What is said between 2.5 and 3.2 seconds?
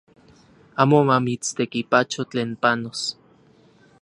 panos